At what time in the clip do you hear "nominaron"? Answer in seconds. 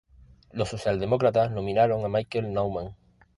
1.51-2.03